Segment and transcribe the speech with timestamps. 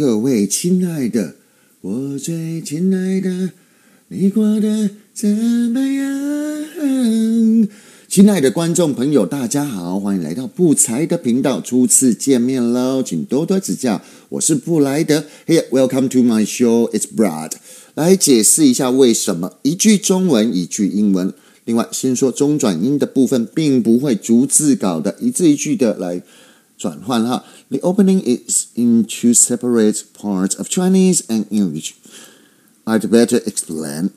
[0.00, 1.34] 各位亲爱的，
[1.82, 3.50] 我最亲爱的，
[4.08, 7.68] 你过得怎么样？
[8.08, 14.00] 亲爱的观众朋友，大家好，欢迎来到布才的频道，初次见面喽，请多多指教。
[14.30, 16.90] 我是布莱德，Hey, welcome to my show.
[16.92, 17.52] It's Brad.
[17.94, 21.34] 来解释一下为什么一句中文一句英文。
[21.66, 26.22] 另外，先说中转音的部分，并不会逐字稿的一字一句的来。
[26.80, 27.44] 转换哈。
[27.68, 31.92] The opening is into separate parts of Chinese and English.
[32.84, 34.08] I'd better explain.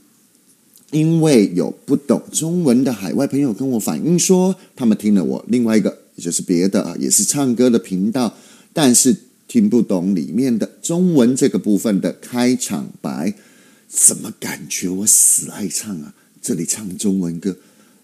[0.91, 8.35] 因为有不懂中文的海外朋友跟我反映说，他们听了我另外一个，也就是别的啊，也是唱歌的频道，
[8.71, 9.15] 但是
[9.47, 13.33] 听不懂里面的中文这个部分的开场白，
[13.89, 16.13] 怎么感觉我死爱唱啊？
[16.41, 17.57] 这里唱中文歌，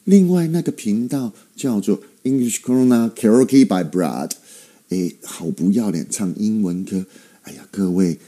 [0.04, 4.32] 另外那个频道叫做 English Corona Karaoke by Brad。
[4.90, 7.06] 诶，好不要脸唱英文歌！
[7.44, 8.20] 哎呀，各位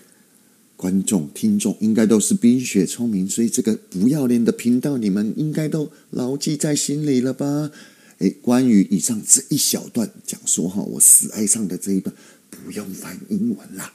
[0.76, 7.72] 观众、听众应该都是冰雪聪明，所以这个不要脸的频道，你们应该都牢记在心里了吧？
[8.20, 12.16] 诶，关于以上这一小段讲说哈，我死爱上的这一段，
[12.50, 13.92] 不用翻英文啦，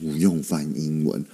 [0.00, 1.24] 不用翻英文。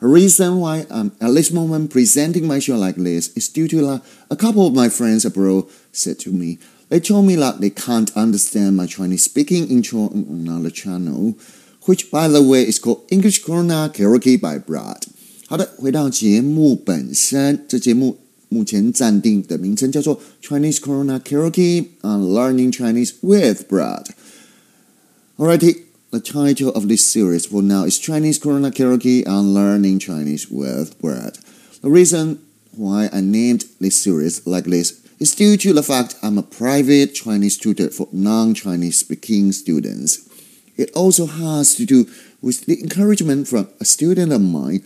[0.00, 4.00] A reason why I'm at this moment presenting my show like this is due to
[4.28, 6.58] a couple of my friends abroad said to me.
[6.92, 11.38] They told me that they can't understand my Chinese speaking intro on another channel,
[11.86, 15.06] which by the way is called English Corona Karaoke by Brad.
[15.46, 17.64] 好的，回到节目本身。
[17.66, 18.18] 这节目
[18.50, 24.08] 目前暂定的名称叫做 Chinese Corona Karaoke on Learning Chinese with Brad.
[25.38, 30.48] Alrighty, the title of this series for now is Chinese Corona Karaoke on Learning Chinese
[30.50, 31.38] with Brad.
[31.80, 32.40] The reason
[32.76, 37.13] why I named this series like this is due to the fact I'm a private
[37.13, 40.27] Chinese tutor for non-Chinese speaking students.
[40.77, 42.07] It also has to do
[42.41, 44.83] with the encouragement from a student of mine.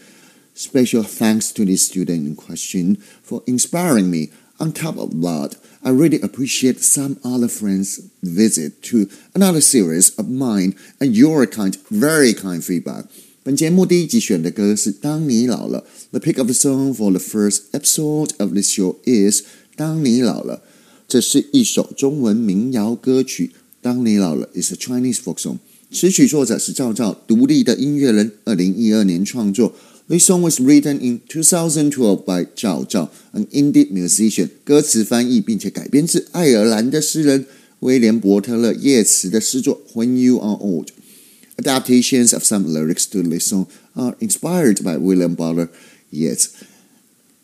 [0.53, 4.31] Special thanks to this student in question for inspiring me.
[4.59, 10.29] On top of that, I really appreciate some other friends' visit to another series of
[10.29, 13.06] mine and your kind, very kind feedback.
[13.44, 15.79] 本节目第一集选的歌是《当你老了》。
[16.12, 19.41] The pick of the song for the first episode of this show is
[19.75, 20.62] 当你老了，
[21.07, 23.52] 这是一首中文民谣歌曲。
[23.81, 25.57] 当你老了，is a Chinese folk song。
[25.91, 29.74] 词曲作者是赵照，独立的音乐人，二零一二年创作。
[30.07, 34.50] This song was written in 2012 by 赵照，an indie musician。
[34.63, 37.46] 歌词翻译并且改编自爱尔兰的诗人
[37.79, 45.69] 威廉伯特勒叶茨的诗作《When You Are Old》。Adaptations of some lyrics to this song are inspired by William Butler
[46.12, 46.47] Yeats,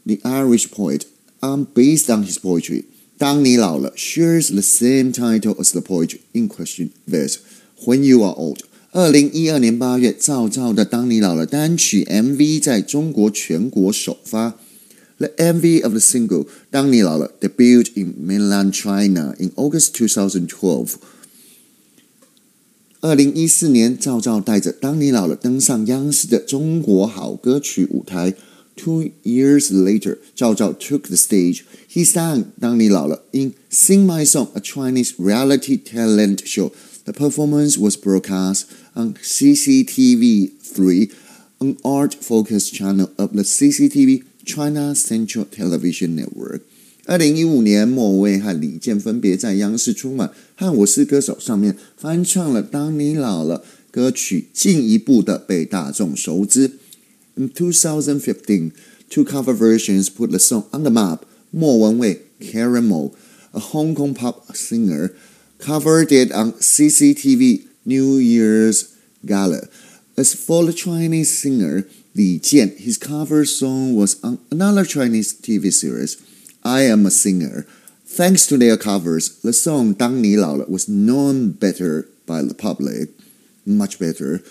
[0.06, 1.02] the Irish poet
[1.42, 2.86] um, based on his poetry.
[3.18, 7.38] 当你老了 shares the same title as the poetry in question verse.
[7.86, 8.60] When you are old.
[8.92, 14.56] 二零一二年八月，赵照的《当你老了》单曲 MV 在中国全国首发。
[15.18, 20.94] The MV of the single《当你老了》debuted in mainland China in August 2012.
[23.02, 28.34] 二零一四年，赵照带着《当你老了》登上央视的中国好歌曲舞台。
[28.82, 31.66] Two years later, Zhao Zhao took the stage.
[31.90, 36.72] He sang 当你老了 in Sing My Song, a Chinese reality talent show.
[37.06, 41.10] The performance was broadcast on CCTV3,
[41.60, 46.62] an art-focused channel of the CCTV China Central Television Network.
[47.06, 53.60] 二零一五年，莫文蔚和李健分别在央视春晚和《我是歌手》上面翻唱了《当你老了》
[53.90, 56.74] 歌曲，进一步的被大众熟知。
[57.36, 58.74] in 2015,
[59.10, 61.26] two cover versions put the song on the map.
[61.54, 63.16] Mo Wenwei, Karen Mo,
[63.54, 65.16] a Hong Kong pop singer,
[65.60, 69.62] covered it on CCTV New Year's Gala.
[70.18, 71.86] As for the Chinese singer
[72.16, 76.18] Li Jian, his cover song was on another Chinese TV series,
[76.64, 77.68] I Am a Singer.
[78.06, 83.10] Thanks to their covers, the song 当你老了 was known better by the public,
[83.66, 84.42] much better.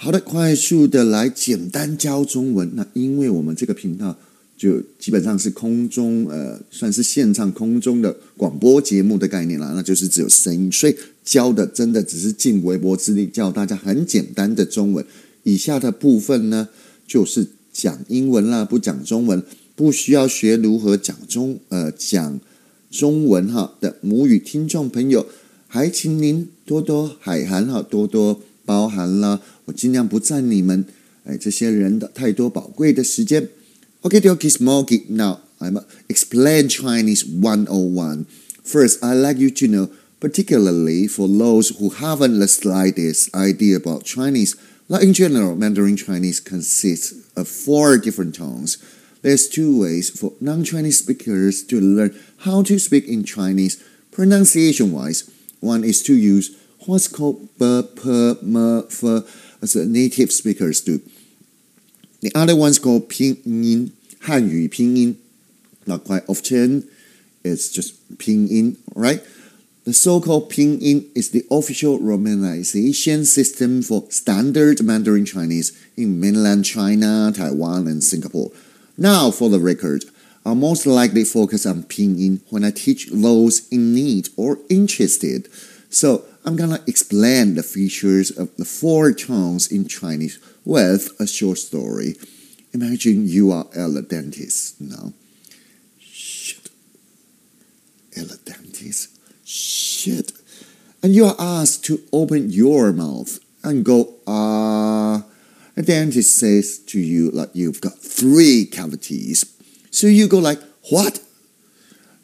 [0.00, 2.70] 好的，快速的来简单教中文。
[2.76, 4.16] 那因为我们这个频道
[4.56, 15.04] 就基本上是空中呃，算是线上空中的广播节目的概念啦，那就是只有声音，所以教的真的只是尽微薄之力教大家很简单的中文。
[15.42, 16.68] 以下的部分呢，
[17.04, 19.42] 就是讲英文啦，不讲中文，
[19.74, 22.38] 不需要学如何讲中呃讲
[22.88, 25.26] 中文哈的母语听众朋友，
[25.66, 28.40] 还请您多多海涵哈，多多。
[28.64, 30.85] 包含了我尽量不占你们
[31.25, 33.49] 哎这些人的太多宝贵的时间。
[34.01, 35.05] Okay, okay, Smokey.
[35.09, 38.25] Now I'm explain Chinese 101.
[38.63, 39.89] First, I'd like you to know
[40.19, 44.55] particularly for those who haven't the slightest idea about Chinese.
[44.89, 48.77] Like in general, Mandarin Chinese consists of four different tones.
[49.21, 55.31] There's two ways for non-Chinese speakers to learn how to speak in Chinese pronunciation-wise.
[55.61, 56.55] One is to use
[56.85, 59.03] what's called b, p, m, f
[59.62, 61.00] as native speakers do.
[62.20, 63.92] The other one's called pinyin,
[64.24, 65.16] Hanyu pinyin.
[65.86, 66.88] Not quite often,
[67.44, 69.22] it's just pinyin, right?
[69.84, 77.32] The so-called pinyin is the official romanization system for standard Mandarin Chinese in mainland China,
[77.34, 78.50] Taiwan, and Singapore.
[78.98, 80.04] Now, for the record,
[80.44, 85.48] I'll most likely focus on pinyin when I teach those in need or interested.
[85.88, 91.58] So I'm gonna explain the features of the four tones in Chinese with a short
[91.58, 92.14] story.
[92.72, 95.12] Imagine you are the dentist now.
[96.00, 96.70] Shit.
[98.14, 99.10] The dentist.
[99.44, 100.32] Shit.
[101.02, 105.16] And you are asked to open your mouth and go, ah.
[105.16, 105.22] Uh,
[105.74, 109.44] the dentist says to you like you've got three cavities.
[109.90, 111.20] So you go like, what?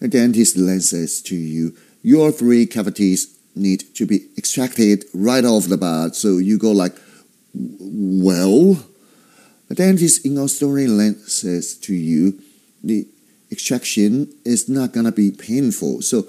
[0.00, 5.66] The dentist then says to you, your three cavities need to be extracted right off
[5.66, 6.14] the bat.
[6.14, 6.96] So you go like,
[7.54, 8.84] well,
[9.68, 12.40] the dentist in our storyline says to you,
[12.82, 13.06] the
[13.50, 16.02] extraction is not gonna be painful.
[16.02, 16.26] So,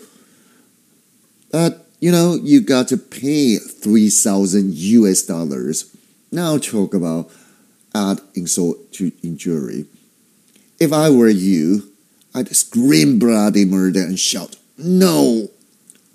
[1.54, 5.24] uh, you know, you got to pay three thousand U.S.
[5.24, 5.96] dollars.
[6.32, 7.32] Now talk about
[7.94, 9.86] add insult to injury.
[10.80, 11.92] If I were you,
[12.34, 15.50] I'd scream bloody murder and shout, "No!"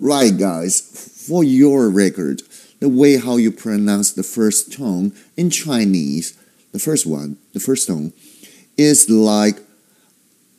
[0.01, 0.81] Right, guys.
[1.27, 2.41] For your record,
[2.79, 6.35] the way how you pronounce the first tone in Chinese,
[6.71, 8.11] the first one, the first tone,
[8.77, 9.59] is like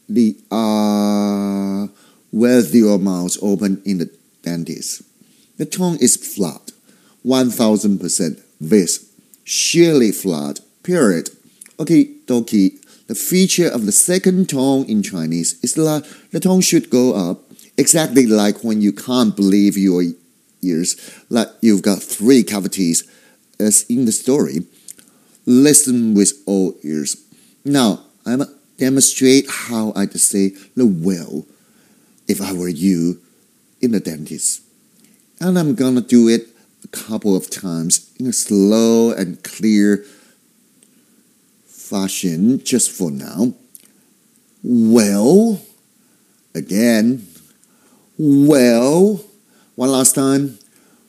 [0.08, 1.88] the ah uh,
[2.30, 4.10] with your mouth open in the
[4.42, 5.02] dentist.
[5.58, 6.70] The tone is flat,
[7.26, 9.10] 1000% this,
[9.42, 11.30] sheerly flat, period.
[11.80, 12.78] Okay, dokie.
[13.08, 17.51] The feature of the second tone in Chinese is that the tone should go up,
[17.76, 20.02] exactly like when you can't believe your
[20.62, 20.96] ears,
[21.28, 23.04] like you've got three cavities,
[23.58, 24.66] as in the story.
[25.44, 27.16] Listen with all ears.
[27.64, 28.44] Now, I'm
[28.82, 31.46] demonstrate how I'd say the well
[32.26, 33.20] if I were you
[33.80, 34.62] in the dentist.
[35.40, 36.48] And I'm gonna do it
[36.84, 40.04] a couple of times in a slow and clear
[41.66, 43.54] fashion just for now.
[44.64, 45.60] Well,
[46.54, 47.26] again,
[48.18, 49.24] well,
[49.74, 50.58] one last time.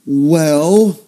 [0.05, 0.99] Well,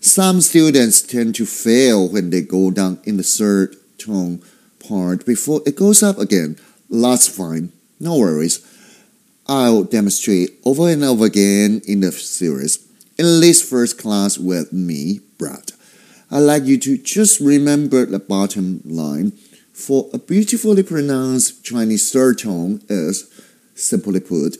[0.00, 4.42] some students tend to fail when they go down in the third tone
[4.78, 6.56] part before it goes up again.
[6.88, 7.72] That's fine.
[7.98, 8.66] No worries.
[9.46, 12.86] I'll demonstrate over and over again in the series.
[13.18, 15.72] In this first class with me, Brad,
[16.30, 19.32] I'd like you to just remember the bottom line.
[19.72, 23.28] For a beautifully pronounced Chinese third tone is,
[23.74, 24.56] simply put,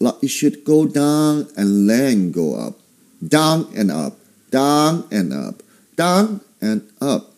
[0.00, 2.78] like it should go down and then go up.
[3.26, 4.18] Down and up,
[4.50, 5.62] down and up,
[5.96, 7.30] down and up.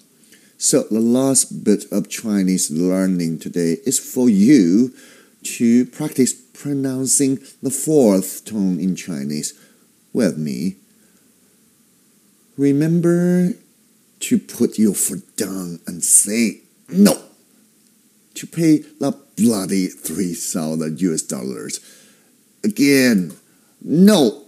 [0.59, 4.95] So the last bit of Chinese learning today is for you
[5.43, 9.53] to practice pronouncing the fourth tone in Chinese
[10.13, 10.77] with me.
[12.57, 13.53] Remember
[14.21, 17.23] to put your foot down and say no
[18.35, 21.81] to pay the bloody 3,000 US dollars
[22.66, 23.34] Again,
[23.82, 24.44] no.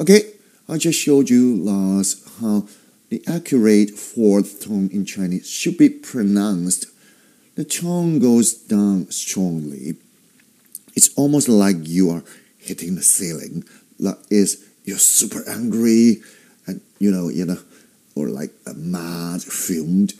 [0.00, 0.32] Okay,
[0.68, 2.66] I just showed you last how
[3.10, 6.86] the accurate fourth tone in Chinese should be pronounced.
[7.56, 9.96] The tone goes down strongly.
[10.94, 12.22] It's almost like you are
[12.58, 13.64] hitting the ceiling.
[13.98, 16.22] Like is you're super angry
[16.66, 17.58] and you know, you know,
[18.14, 20.14] or like a mad fumed.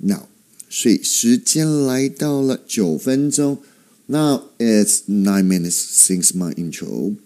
[0.00, 0.26] Now,
[0.70, 3.62] 所以时间来到了九分钟。
[4.06, 7.16] Now it's nine minutes since my intro，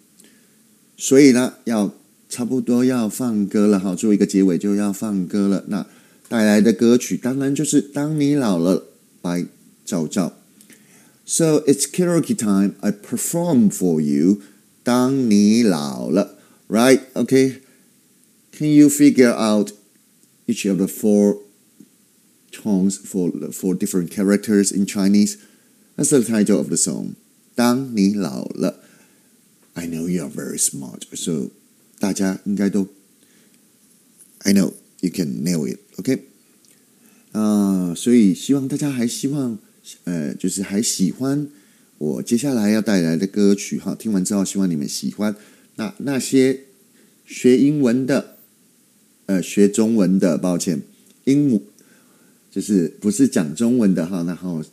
[0.96, 1.94] 所以呢，要
[2.28, 5.64] 差不多要放歌了哈，做一个结尾就要放歌了。
[5.68, 5.86] 那
[6.28, 8.86] 带来的歌曲当然就是《当你老了》
[9.44, 9.48] by
[9.84, 10.36] 赵赵。
[11.24, 12.74] So it's karaoke time.
[12.80, 14.42] I perform for you.
[14.82, 16.36] 当你老了，
[16.68, 17.00] right?
[17.14, 17.60] Okay.
[18.52, 19.72] Can you figure out
[20.46, 21.38] each of the four
[22.52, 25.38] tones for for different characters in Chinese?
[25.99, 27.15] That's the title of the song.
[27.55, 28.79] 当你老了
[29.73, 31.49] ，I know you are very smart, so
[31.99, 32.87] 大家应该都
[34.37, 36.23] ，I know you can nail it, OK？
[37.33, 39.59] 啊、所以希望大家还希望，
[40.05, 41.49] 呃，就是还喜欢
[41.97, 43.93] 我接下来要带来的歌曲哈。
[43.93, 45.35] 听完之后，希望你们喜欢。
[45.75, 46.61] 那那些
[47.25, 48.37] 学英文的，
[49.25, 50.81] 呃，学中文的，抱歉，
[51.25, 51.63] 英母
[52.49, 54.63] 就是不是讲中文的哈，然后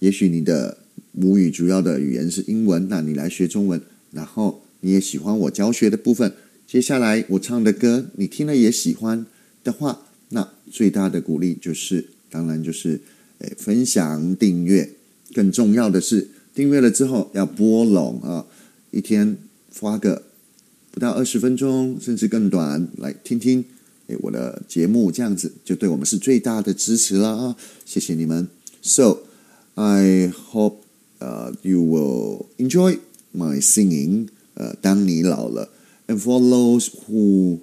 [0.00, 0.78] 也许你的
[1.12, 3.80] 母语主要的语言是英文，那你来学中文，
[4.12, 6.32] 然后你也喜欢我教学的部分，
[6.66, 9.26] 接下来我唱的歌你听了也喜欢
[9.64, 13.00] 的话，那最大的鼓励就是，当然就是，
[13.38, 14.90] 诶，分享订阅。
[15.34, 18.46] 更重要的是，订阅了之后要拨拢啊，
[18.90, 19.36] 一天
[19.78, 20.22] 花个
[20.90, 23.64] 不到二十分钟，甚至更短，来听听
[24.06, 27.56] 诶我的节目，这样子就对我们是最大的支持了啊！
[27.84, 28.48] 谢谢你们。
[28.80, 29.18] So
[29.77, 30.85] I hope
[31.19, 32.99] uh you will enjoy
[33.31, 34.29] my singing.
[34.55, 35.69] 呃，当你老了，
[36.07, 37.59] and for those who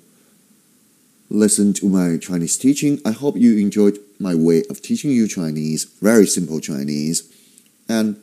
[1.30, 5.86] listen to my Chinese teaching, I hope you enjoyed my way of teaching you Chinese.
[6.00, 7.22] Very simple Chinese.
[7.88, 8.16] And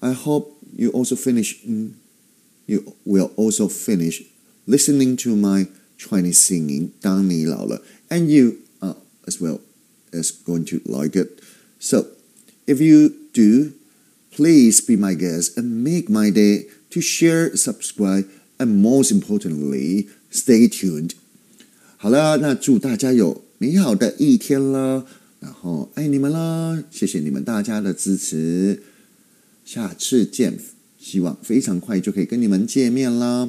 [0.00, 1.62] I hope you also finish.
[1.66, 1.92] Mm,
[2.66, 4.22] you will also finish
[4.66, 5.68] listening to my
[5.98, 6.92] Chinese singing.
[7.02, 8.94] 当你老了, and you uh,
[9.26, 9.60] as well
[10.12, 11.40] is going to like it.
[11.78, 12.06] So,
[12.66, 13.72] if you do,
[14.30, 18.26] please be my guest and make my day to share, subscribe,
[18.58, 21.12] and most importantly, stay tuned.
[21.96, 25.06] 好了，那祝大家有美好的一天了，
[25.40, 28.82] 然后爱你们了，谢谢你们大家的支持。
[29.64, 30.58] 下次见，
[31.00, 33.48] 希望非常快就可以跟你们见面啦。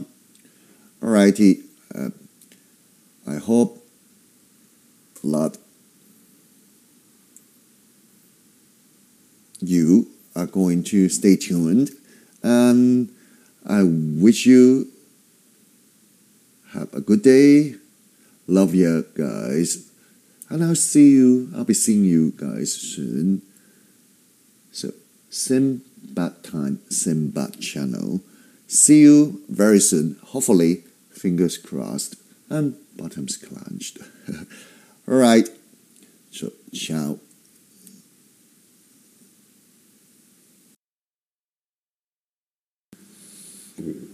[1.00, 2.12] Alrighty，呃，
[3.26, 3.78] I hope
[5.22, 5.54] a lot
[9.63, 11.91] you are going to stay tuned,
[12.43, 13.09] and
[13.67, 14.89] I wish you
[16.73, 17.77] have a good day.
[18.47, 19.91] Love you guys,
[20.49, 21.51] and I'll see you.
[21.55, 23.43] I'll be seeing you guys soon.
[24.73, 24.93] So,
[25.31, 28.21] sim bad time, same bad channel.
[28.67, 30.17] See you very soon.
[30.25, 32.17] Hopefully, fingers crossed
[32.49, 33.99] and bottoms clenched.
[35.09, 35.49] All right.
[36.31, 37.19] So, ciao.
[43.83, 44.12] through.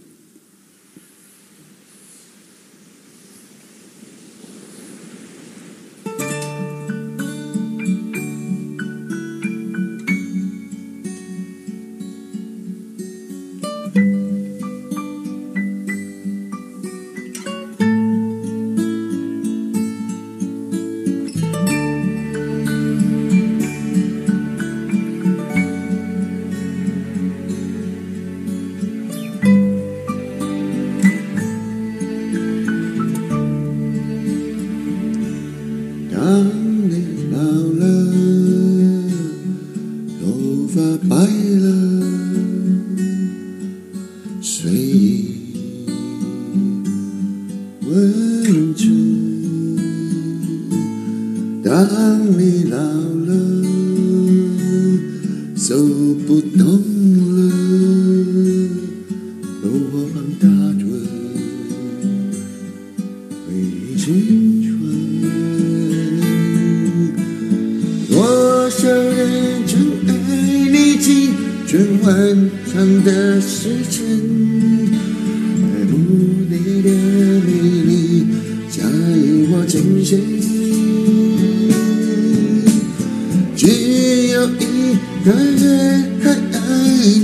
[86.21, 86.59] 还爱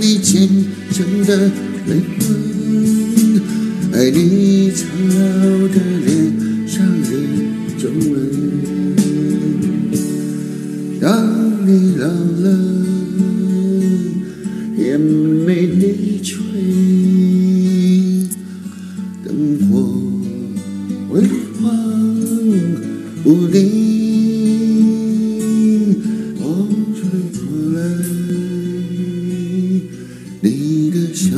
[0.02, 0.48] 你虔
[0.92, 1.52] 诚的
[1.88, 2.26] 灵魂
[3.94, 5.14] 爱你苍老
[5.68, 7.10] 的脸上的
[7.78, 8.14] 皱纹
[11.00, 12.75] 当你老了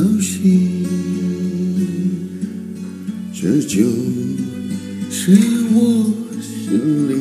[0.08, 0.86] 熟悉，
[3.34, 3.84] 这就
[5.10, 5.32] 是
[5.72, 7.17] 我心里。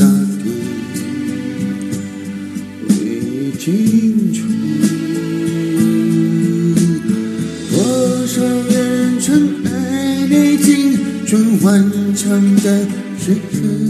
[0.00, 0.48] 大度，
[2.88, 4.38] 为青春。
[7.70, 7.76] 多
[8.26, 10.66] 少人曾爱你青
[11.26, 11.84] 春欢
[12.16, 12.86] 畅的
[13.18, 13.89] 时刻。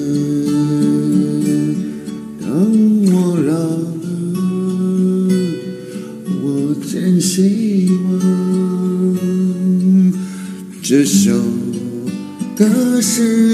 [10.91, 11.31] 这首
[12.53, 13.50] 歌是